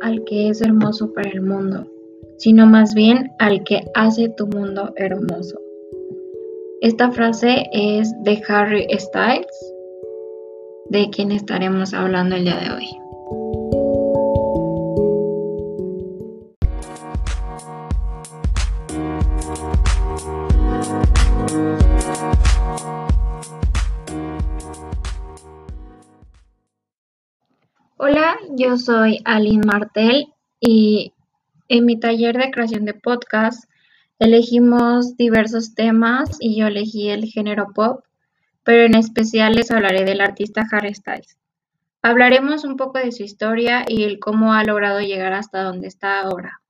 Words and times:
al 0.00 0.24
que 0.24 0.48
es 0.48 0.60
hermoso 0.62 1.12
para 1.12 1.30
el 1.30 1.42
mundo, 1.42 1.86
sino 2.38 2.66
más 2.66 2.94
bien 2.94 3.30
al 3.38 3.64
que 3.64 3.82
hace 3.94 4.28
tu 4.28 4.46
mundo 4.46 4.92
hermoso. 4.96 5.58
Esta 6.80 7.10
frase 7.10 7.64
es 7.72 8.12
de 8.22 8.40
Harry 8.48 8.86
Styles, 8.98 9.74
de 10.90 11.10
quien 11.10 11.32
estaremos 11.32 11.92
hablando 11.92 12.36
el 12.36 12.44
día 12.44 12.56
de 12.56 12.70
hoy. 12.70 12.88
Yo 28.58 28.76
soy 28.76 29.20
Aline 29.24 29.64
Martel 29.64 30.26
y 30.58 31.12
en 31.68 31.86
mi 31.86 31.98
taller 32.00 32.36
de 32.36 32.50
creación 32.50 32.84
de 32.84 32.94
podcast 32.94 33.70
elegimos 34.18 35.16
diversos 35.16 35.74
temas 35.76 36.36
y 36.40 36.58
yo 36.58 36.66
elegí 36.66 37.08
el 37.08 37.26
género 37.26 37.68
pop, 37.72 38.04
pero 38.64 38.82
en 38.82 38.96
especial 38.96 39.54
les 39.54 39.70
hablaré 39.70 40.04
del 40.04 40.20
artista 40.20 40.66
Harry 40.72 40.92
Styles. 40.92 41.38
Hablaremos 42.02 42.64
un 42.64 42.76
poco 42.76 42.98
de 42.98 43.12
su 43.12 43.22
historia 43.22 43.84
y 43.86 44.02
el 44.02 44.18
cómo 44.18 44.52
ha 44.52 44.64
logrado 44.64 45.00
llegar 45.00 45.34
hasta 45.34 45.62
donde 45.62 45.86
está 45.86 46.20
ahora. 46.20 46.60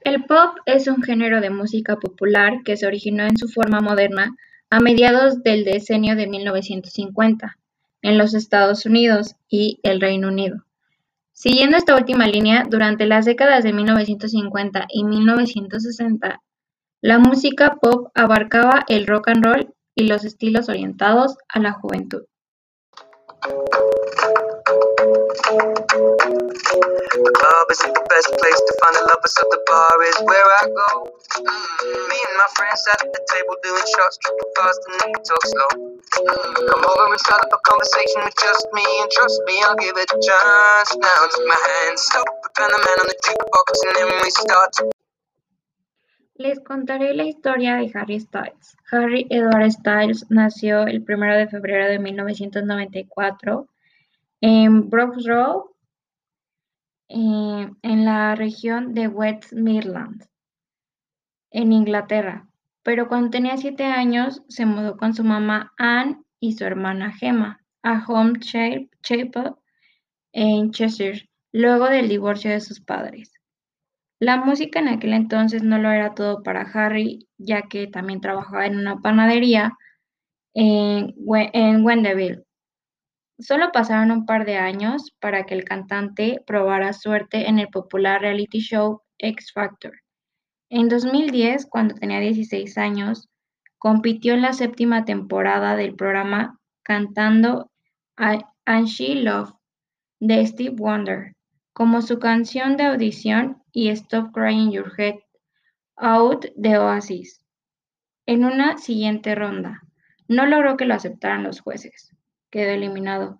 El 0.00 0.24
pop 0.24 0.56
es 0.66 0.88
un 0.88 1.02
género 1.02 1.40
de 1.40 1.50
música 1.50 1.96
popular 1.96 2.62
que 2.64 2.76
se 2.76 2.86
originó 2.86 3.24
en 3.24 3.36
su 3.36 3.48
forma 3.48 3.80
moderna 3.80 4.34
a 4.68 4.80
mediados 4.80 5.42
del 5.44 5.64
decenio 5.64 6.16
de 6.16 6.26
1950 6.26 7.57
en 8.02 8.18
los 8.18 8.34
Estados 8.34 8.86
Unidos 8.86 9.36
y 9.48 9.80
el 9.82 10.00
Reino 10.00 10.28
Unido. 10.28 10.64
Siguiendo 11.32 11.76
esta 11.76 11.94
última 11.94 12.26
línea, 12.26 12.64
durante 12.68 13.06
las 13.06 13.24
décadas 13.24 13.62
de 13.62 13.72
1950 13.72 14.86
y 14.88 15.04
1960, 15.04 16.42
la 17.00 17.18
música 17.18 17.76
pop 17.80 18.10
abarcaba 18.14 18.84
el 18.88 19.06
rock 19.06 19.28
and 19.28 19.44
roll 19.44 19.74
y 19.94 20.08
los 20.08 20.24
estilos 20.24 20.68
orientados 20.68 21.36
a 21.48 21.60
la 21.60 21.72
juventud. 21.72 22.22
Club 24.68 24.84
isn't 27.72 27.94
the 27.96 28.04
best 28.12 28.28
place 28.36 28.60
to 28.68 28.72
find 28.84 29.00
the 29.00 29.04
lovers, 29.08 29.32
so 29.32 29.40
the 29.48 29.64
bar 29.64 29.96
is 30.04 30.20
where 30.28 30.44
I 30.44 30.68
go. 30.68 31.08
Me 32.04 32.16
and 32.20 32.36
my 32.36 32.48
friends 32.52 32.84
sat 32.84 33.00
at 33.00 33.08
the 33.08 33.24
table 33.32 33.56
doing 33.64 33.88
shots, 33.88 34.20
fast, 34.60 34.84
and 34.92 35.24
slow. 35.24 35.72
Come 36.68 36.84
over 36.84 37.08
and 37.08 37.16
start 37.16 37.48
up 37.48 37.52
a 37.56 37.60
conversation 37.64 38.28
with 38.28 38.36
just 38.36 38.68
me, 38.76 38.84
and 38.84 39.08
trust 39.08 39.40
me, 39.48 39.56
I'll 39.64 39.72
give 39.80 39.96
it 39.96 40.12
a 40.12 40.20
chance. 40.20 40.92
Now 41.00 41.24
take 41.32 41.48
my 41.48 41.56
hand, 41.56 41.96
stop, 41.96 42.28
the 42.28 42.68
man 42.68 42.96
on 43.00 43.08
the 43.08 43.16
jukebox, 43.24 43.72
and 43.88 43.96
then 43.96 44.20
we 44.20 44.28
start. 44.28 44.84
Les 46.36 46.60
contaré 46.60 47.16
la 47.16 47.24
historia 47.24 47.76
de 47.76 47.88
Harry 47.94 48.20
Styles. 48.20 48.76
Harry 48.92 49.26
Edward 49.30 49.72
Styles 49.72 50.26
nació 50.28 50.82
el 50.82 51.00
1 51.08 51.38
de 51.38 51.48
febrero 51.48 51.88
de 51.88 51.98
1994 51.98 53.66
en 54.40 54.90
Road, 54.90 55.62
eh, 57.08 57.70
en 57.82 58.04
la 58.04 58.34
región 58.34 58.94
de 58.94 59.08
West 59.08 59.52
Midlands, 59.52 60.28
en 61.50 61.72
Inglaterra. 61.72 62.48
Pero 62.82 63.08
cuando 63.08 63.30
tenía 63.30 63.56
siete 63.56 63.84
años 63.84 64.42
se 64.48 64.66
mudó 64.66 64.96
con 64.96 65.14
su 65.14 65.24
mamá 65.24 65.72
Anne 65.78 66.22
y 66.40 66.52
su 66.52 66.64
hermana 66.64 67.12
Gemma 67.12 67.62
a 67.82 68.04
Home 68.06 68.38
Chapel 68.40 69.54
en 70.32 70.70
Cheshire, 70.70 71.28
luego 71.52 71.88
del 71.88 72.08
divorcio 72.08 72.50
de 72.50 72.60
sus 72.60 72.80
padres. 72.80 73.32
La 74.20 74.36
música 74.36 74.80
en 74.80 74.88
aquel 74.88 75.12
entonces 75.12 75.62
no 75.62 75.78
lo 75.78 75.90
era 75.90 76.14
todo 76.14 76.42
para 76.42 76.62
Harry, 76.62 77.28
ya 77.38 77.62
que 77.62 77.86
también 77.86 78.20
trabajaba 78.20 78.66
en 78.66 78.76
una 78.76 79.00
panadería 79.00 79.76
en, 80.54 81.14
en 81.52 81.84
Solo 83.40 83.70
pasaron 83.70 84.10
un 84.10 84.26
par 84.26 84.44
de 84.44 84.56
años 84.56 85.14
para 85.20 85.46
que 85.46 85.54
el 85.54 85.62
cantante 85.62 86.42
probara 86.44 86.92
suerte 86.92 87.48
en 87.48 87.60
el 87.60 87.68
popular 87.68 88.20
reality 88.20 88.58
show 88.58 89.02
X 89.18 89.52
Factor. 89.52 89.92
En 90.70 90.88
2010, 90.88 91.66
cuando 91.66 91.94
tenía 91.94 92.18
16 92.18 92.76
años, 92.78 93.28
compitió 93.78 94.34
en 94.34 94.42
la 94.42 94.52
séptima 94.54 95.04
temporada 95.04 95.76
del 95.76 95.94
programa 95.94 96.58
cantando 96.82 97.70
And 98.16 98.86
She 98.86 99.14
Love 99.14 99.52
de 100.18 100.44
Steve 100.44 100.74
Wonder 100.76 101.36
como 101.72 102.02
su 102.02 102.18
canción 102.18 102.76
de 102.76 102.86
audición 102.86 103.62
y 103.70 103.90
Stop 103.90 104.32
Crying 104.32 104.72
Your 104.72 104.92
Head 104.98 105.14
Out 105.94 106.46
de 106.56 106.76
Oasis. 106.76 107.40
En 108.26 108.44
una 108.44 108.78
siguiente 108.78 109.36
ronda, 109.36 109.80
no 110.26 110.44
logró 110.44 110.76
que 110.76 110.86
lo 110.86 110.94
aceptaran 110.94 111.44
los 111.44 111.60
jueces 111.60 112.07
quedó 112.50 112.70
eliminado. 112.70 113.38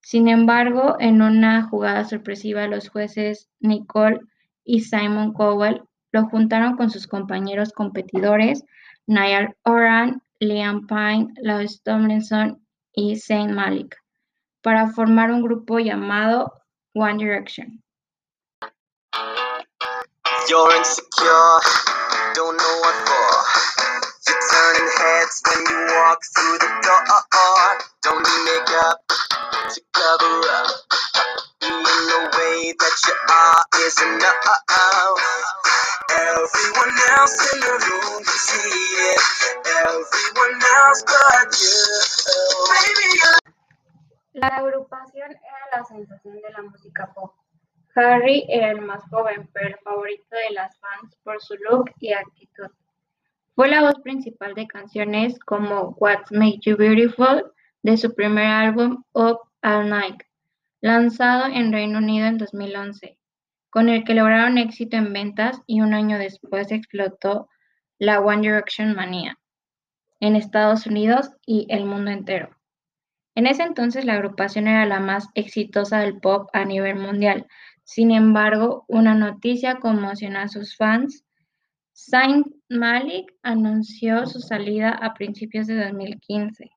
Sin 0.00 0.28
embargo, 0.28 0.96
en 1.00 1.22
una 1.22 1.62
jugada 1.62 2.04
sorpresiva, 2.04 2.66
los 2.66 2.88
jueces 2.88 3.48
Nicole 3.60 4.20
y 4.64 4.80
Simon 4.80 5.32
Cowell 5.32 5.82
lo 6.12 6.26
juntaron 6.26 6.76
con 6.76 6.90
sus 6.90 7.06
compañeros 7.06 7.72
competidores 7.72 8.64
Niall 9.06 9.56
Oran, 9.64 10.22
Liam 10.40 10.86
Pine, 10.86 11.34
Lois 11.42 11.82
Tomlinson 11.82 12.64
y 12.92 13.16
Saint 13.16 13.52
Malik 13.52 13.96
para 14.62 14.88
formar 14.88 15.30
un 15.30 15.42
grupo 15.42 15.78
llamado 15.78 16.52
One 16.94 17.22
Direction. 17.22 17.82
La 44.32 44.48
agrupación 44.48 45.30
era 45.30 45.78
la 45.78 45.84
sensación 45.84 46.40
de 46.40 46.50
la 46.50 46.62
música 46.62 47.12
pop. 47.14 47.34
Harry 47.94 48.44
era 48.48 48.72
el 48.72 48.80
más 48.80 49.02
joven, 49.10 49.48
pero 49.52 49.68
el 49.68 49.78
favorito 49.78 50.36
de 50.36 50.54
las 50.54 50.76
fans 50.78 51.16
por 51.22 51.40
su 51.40 51.54
look 51.56 51.92
y 52.00 52.12
actitud. 52.12 52.70
Fue 53.54 53.68
la 53.68 53.82
voz 53.82 54.00
principal 54.00 54.54
de 54.54 54.66
canciones 54.66 55.38
como 55.38 55.90
What 56.00 56.30
Makes 56.32 56.60
You 56.62 56.76
Beautiful 56.76 57.52
de 57.82 57.96
su 57.96 58.14
primer 58.14 58.46
álbum 58.46 59.04
Up 59.12 59.38
All 59.62 59.88
Night, 59.88 60.22
lanzado 60.80 61.46
en 61.46 61.72
Reino 61.72 61.98
Unido 61.98 62.26
en 62.26 62.38
2011, 62.38 63.16
con 63.70 63.88
el 63.88 64.02
que 64.04 64.14
lograron 64.14 64.58
éxito 64.58 64.96
en 64.96 65.12
ventas 65.12 65.60
y 65.66 65.82
un 65.82 65.94
año 65.94 66.18
después 66.18 66.72
explotó 66.72 67.48
la 67.98 68.20
One 68.20 68.42
Direction 68.42 68.94
manía 68.94 69.38
en 70.20 70.36
Estados 70.36 70.86
Unidos 70.86 71.30
y 71.46 71.66
el 71.68 71.84
mundo 71.84 72.10
entero. 72.10 72.56
En 73.36 73.46
ese 73.46 73.62
entonces 73.62 74.04
la 74.04 74.14
agrupación 74.14 74.68
era 74.68 74.86
la 74.86 75.00
más 75.00 75.28
exitosa 75.34 76.00
del 76.00 76.18
pop 76.18 76.48
a 76.52 76.64
nivel 76.64 76.96
mundial. 76.96 77.46
Sin 77.84 78.10
embargo, 78.10 78.84
una 78.88 79.14
noticia 79.14 79.76
conmocionó 79.76 80.40
a 80.40 80.48
sus 80.48 80.76
fans. 80.76 81.23
Saint 81.96 82.44
Malik 82.68 83.32
anunció 83.44 84.26
su 84.26 84.40
salida 84.40 84.90
a 84.90 85.14
principios 85.14 85.68
de 85.68 85.76
2015 85.76 86.72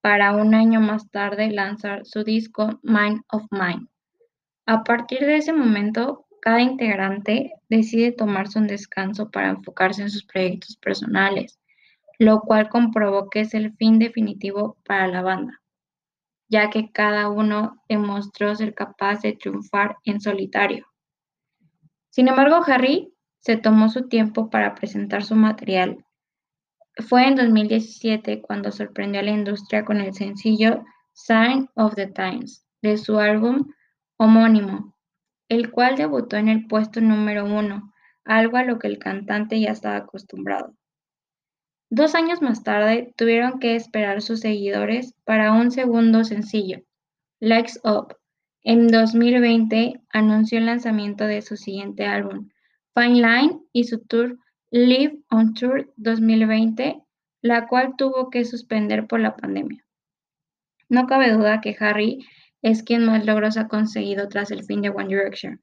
para 0.00 0.32
un 0.36 0.54
año 0.54 0.80
más 0.80 1.10
tarde 1.10 1.50
lanzar 1.50 2.06
su 2.06 2.22
disco 2.22 2.78
Mind 2.84 3.22
of 3.32 3.42
Mine. 3.50 3.88
A 4.66 4.84
partir 4.84 5.18
de 5.22 5.38
ese 5.38 5.52
momento, 5.52 6.26
cada 6.40 6.60
integrante 6.60 7.50
decide 7.68 8.12
tomarse 8.12 8.60
un 8.60 8.68
descanso 8.68 9.28
para 9.28 9.50
enfocarse 9.50 10.02
en 10.02 10.10
sus 10.10 10.24
proyectos 10.24 10.76
personales, 10.76 11.58
lo 12.20 12.40
cual 12.42 12.68
comprobó 12.68 13.30
que 13.30 13.40
es 13.40 13.54
el 13.54 13.74
fin 13.74 13.98
definitivo 13.98 14.78
para 14.84 15.08
la 15.08 15.22
banda, 15.22 15.60
ya 16.48 16.70
que 16.70 16.92
cada 16.92 17.28
uno 17.28 17.82
demostró 17.88 18.54
ser 18.54 18.72
capaz 18.72 19.20
de 19.20 19.32
triunfar 19.32 19.96
en 20.04 20.20
solitario. 20.20 20.86
Sin 22.10 22.28
embargo, 22.28 22.60
Harry 22.64 23.13
se 23.44 23.58
tomó 23.58 23.90
su 23.90 24.08
tiempo 24.08 24.48
para 24.48 24.74
presentar 24.74 25.22
su 25.22 25.36
material. 25.36 26.02
Fue 27.06 27.26
en 27.26 27.34
2017 27.34 28.40
cuando 28.40 28.72
sorprendió 28.72 29.20
a 29.20 29.24
la 29.24 29.32
industria 29.32 29.84
con 29.84 30.00
el 30.00 30.14
sencillo 30.14 30.82
Sign 31.12 31.68
of 31.74 31.94
the 31.94 32.06
Times 32.06 32.64
de 32.80 32.96
su 32.96 33.18
álbum 33.18 33.66
homónimo, 34.16 34.96
el 35.50 35.70
cual 35.70 35.96
debutó 35.96 36.36
en 36.36 36.48
el 36.48 36.66
puesto 36.66 37.02
número 37.02 37.44
uno, 37.44 37.92
algo 38.24 38.56
a 38.56 38.64
lo 38.64 38.78
que 38.78 38.86
el 38.86 38.98
cantante 38.98 39.60
ya 39.60 39.72
estaba 39.72 39.96
acostumbrado. 39.96 40.74
Dos 41.90 42.14
años 42.14 42.40
más 42.40 42.62
tarde 42.62 43.12
tuvieron 43.14 43.58
que 43.58 43.76
esperar 43.76 44.22
sus 44.22 44.40
seguidores 44.40 45.14
para 45.24 45.52
un 45.52 45.70
segundo 45.70 46.24
sencillo, 46.24 46.78
Legs 47.40 47.78
Up, 47.84 48.16
En 48.62 48.88
2020 48.88 50.00
anunció 50.08 50.56
el 50.56 50.66
lanzamiento 50.66 51.26
de 51.26 51.42
su 51.42 51.56
siguiente 51.58 52.06
álbum, 52.06 52.48
Fine 52.94 53.20
Line, 53.20 53.60
y 53.72 53.84
su 53.84 53.98
tour 53.98 54.38
Live 54.70 55.18
on 55.28 55.54
Tour 55.54 55.92
2020, 55.96 57.02
la 57.42 57.66
cual 57.66 57.94
tuvo 57.98 58.30
que 58.30 58.44
suspender 58.44 59.08
por 59.08 59.18
la 59.18 59.36
pandemia. 59.36 59.84
No 60.88 61.06
cabe 61.06 61.32
duda 61.32 61.60
que 61.60 61.76
Harry 61.80 62.24
es 62.62 62.84
quien 62.84 63.04
más 63.04 63.26
logros 63.26 63.56
ha 63.56 63.66
conseguido 63.66 64.28
tras 64.28 64.50
el 64.52 64.64
fin 64.64 64.80
de 64.80 64.90
One 64.90 65.08
Direction. 65.08 65.60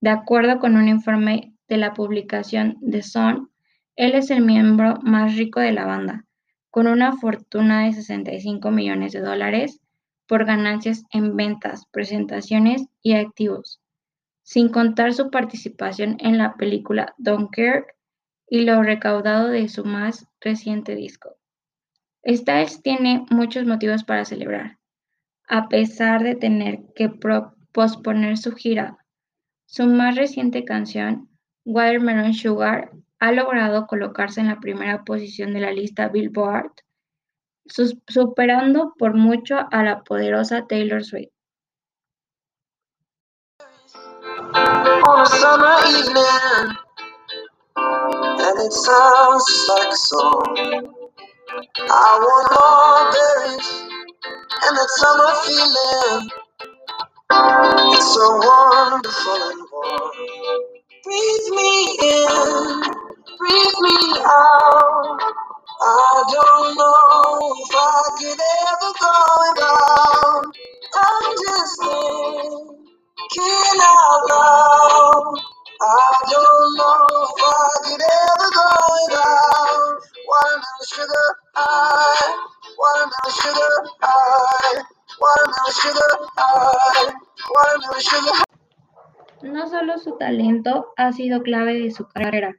De 0.00 0.10
acuerdo 0.10 0.60
con 0.60 0.76
un 0.76 0.88
informe 0.88 1.52
de 1.68 1.78
la 1.78 1.94
publicación 1.94 2.78
The 2.88 3.02
Sun, 3.02 3.50
él 3.96 4.14
es 4.14 4.30
el 4.30 4.42
miembro 4.42 5.00
más 5.02 5.36
rico 5.36 5.58
de 5.58 5.72
la 5.72 5.84
banda, 5.84 6.26
con 6.70 6.86
una 6.86 7.16
fortuna 7.16 7.84
de 7.84 7.92
65 7.92 8.70
millones 8.70 9.12
de 9.12 9.20
dólares 9.20 9.80
por 10.28 10.44
ganancias 10.44 11.04
en 11.10 11.36
ventas, 11.36 11.86
presentaciones 11.90 12.86
y 13.02 13.14
activos, 13.14 13.80
sin 14.42 14.68
contar 14.68 15.14
su 15.14 15.30
participación 15.30 16.16
en 16.20 16.38
la 16.38 16.54
película 16.56 17.14
Dunkirk 17.18 17.94
y 18.48 18.64
lo 18.64 18.82
recaudado 18.82 19.48
de 19.48 19.68
su 19.68 19.84
más 19.84 20.28
reciente 20.40 20.94
disco. 20.94 21.36
Styles 22.26 22.82
tiene 22.82 23.26
muchos 23.30 23.66
motivos 23.66 24.04
para 24.04 24.24
celebrar, 24.24 24.78
a 25.48 25.68
pesar 25.68 26.22
de 26.22 26.34
tener 26.34 26.80
que 26.94 27.10
posponer 27.72 28.36
su 28.36 28.52
gira. 28.52 28.98
Su 29.66 29.86
más 29.86 30.16
reciente 30.16 30.64
canción, 30.64 31.28
Watermelon 31.64 32.34
Sugar, 32.34 32.90
ha 33.18 33.32
logrado 33.32 33.86
colocarse 33.86 34.40
en 34.40 34.48
la 34.48 34.60
primera 34.60 35.04
posición 35.04 35.54
de 35.54 35.60
la 35.60 35.72
lista 35.72 36.08
Billboard, 36.08 36.72
superando 38.08 38.94
por 38.98 39.14
mucho 39.14 39.66
a 39.70 39.82
la 39.82 40.02
poderosa 40.02 40.66
Taylor 40.66 41.04
Swift. 41.04 41.32
And 48.26 48.60
it 48.60 48.72
sounds 48.72 49.66
like 49.68 49.88
a 49.88 49.96
song. 49.96 50.56
I 51.78 52.18
want 52.22 52.48
more 52.54 53.12
berries, 53.12 53.68
and 54.64 54.76
that 54.78 54.90
summer 54.90 55.32
feeling. 55.46 56.30
It's 57.94 58.14
so 58.14 58.26
wonderful 58.36 59.50
and 59.50 59.62
warm. 59.72 60.12
Breathe 61.04 61.50
me 61.56 61.98
in, 62.02 62.82
breathe 63.38 63.78
me 63.80 64.20
out. 64.24 65.20
I 65.82 66.24
don't 66.32 66.76
know 66.78 67.54
if 67.60 67.74
I 67.74 68.02
could 68.18 68.40
ever 68.70 68.92
go 69.00 69.51
No 89.42 89.68
solo 89.68 89.98
su 89.98 90.16
talento 90.18 90.92
ha 90.96 91.12
sido 91.12 91.42
clave 91.42 91.74
de 91.80 91.90
su 91.90 92.06
carrera, 92.08 92.56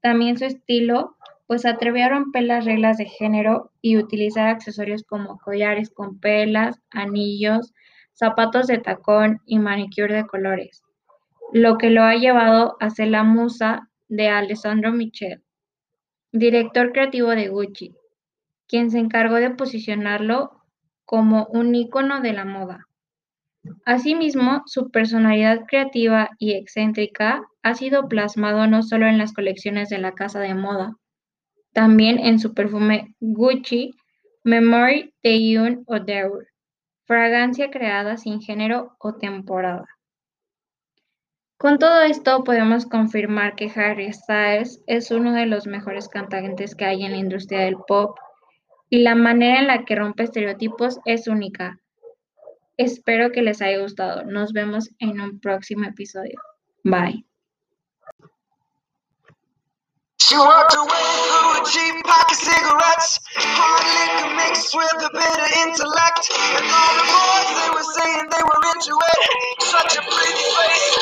también 0.00 0.36
su 0.38 0.44
estilo, 0.44 1.16
pues 1.46 1.66
atrevió 1.66 2.06
a 2.06 2.08
romper 2.08 2.44
las 2.44 2.64
reglas 2.64 2.96
de 2.96 3.06
género 3.06 3.70
y 3.80 3.96
utilizar 3.96 4.48
accesorios 4.48 5.02
como 5.04 5.38
collares 5.38 5.90
con 5.90 6.18
pelas, 6.18 6.80
anillos, 6.90 7.72
zapatos 8.14 8.66
de 8.66 8.78
tacón 8.78 9.40
y 9.44 9.58
manicure 9.58 10.14
de 10.14 10.26
colores, 10.26 10.82
lo 11.52 11.78
que 11.78 11.90
lo 11.90 12.02
ha 12.02 12.14
llevado 12.14 12.76
a 12.80 12.90
ser 12.90 13.08
la 13.08 13.24
musa 13.24 13.90
de 14.08 14.28
Alessandro 14.28 14.92
Michel, 14.92 15.42
director 16.32 16.92
creativo 16.92 17.30
de 17.30 17.48
Gucci, 17.48 17.94
quien 18.66 18.90
se 18.90 18.98
encargó 18.98 19.36
de 19.36 19.50
posicionarlo 19.50 20.63
como 21.04 21.46
un 21.46 21.74
ícono 21.74 22.20
de 22.20 22.32
la 22.32 22.44
moda. 22.44 22.86
Asimismo, 23.84 24.62
su 24.66 24.90
personalidad 24.90 25.64
creativa 25.66 26.30
y 26.38 26.52
excéntrica 26.52 27.42
ha 27.62 27.74
sido 27.74 28.08
plasmado 28.08 28.66
no 28.66 28.82
solo 28.82 29.06
en 29.06 29.18
las 29.18 29.32
colecciones 29.32 29.88
de 29.88 29.98
la 29.98 30.12
casa 30.12 30.40
de 30.40 30.54
moda, 30.54 30.96
también 31.72 32.18
en 32.18 32.38
su 32.38 32.54
perfume 32.54 33.14
Gucci 33.20 33.94
Memory 34.44 35.14
de 35.22 35.58
Un 35.58 35.84
Odeur, 35.86 36.46
fragancia 37.06 37.70
creada 37.70 38.18
sin 38.18 38.42
género 38.42 38.94
o 38.98 39.14
temporada. 39.14 39.86
Con 41.56 41.78
todo 41.78 42.02
esto 42.02 42.44
podemos 42.44 42.84
confirmar 42.84 43.54
que 43.54 43.72
Harry 43.74 44.12
Styles 44.12 44.82
es 44.86 45.10
uno 45.10 45.32
de 45.32 45.46
los 45.46 45.66
mejores 45.66 46.08
cantantes 46.08 46.74
que 46.74 46.84
hay 46.84 47.04
en 47.04 47.12
la 47.12 47.18
industria 47.18 47.60
del 47.60 47.76
pop 47.88 48.18
la 49.02 49.14
manera 49.14 49.60
en 49.60 49.66
la 49.66 49.84
que 49.84 49.94
rompe 49.94 50.22
estereotipos 50.24 51.00
es 51.04 51.26
única. 51.28 51.80
Espero 52.76 53.30
que 53.32 53.42
les 53.42 53.62
haya 53.62 53.78
gustado. 53.80 54.24
Nos 54.24 54.52
vemos 54.52 54.90
en 54.98 55.20
un 55.20 55.40
próximo 55.40 55.86
episodio. 55.86 56.40
Bye. 56.82 57.24
And 60.30 60.40
all 60.40 60.68
the 66.96 67.06
boys, 67.12 67.48
they 67.60 67.70
were 67.70 67.88
saying 67.94 68.24
they 68.30 68.42
were 68.42 68.62
into 68.74 68.94
it. 68.94 69.20
Such 69.62 69.96
a 69.96 70.02
pretty 70.02 70.44
pretty 70.54 70.94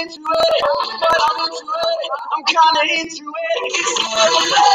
into 0.00 0.20
it. 0.20 0.64
But 1.00 1.20
I'm 1.26 1.38
into 1.44 1.64
it. 1.76 2.08
I'm 2.32 2.44
kinda 2.48 2.82
into 3.00 3.26
it. 3.28 3.99
Hallelujah. 4.20 4.69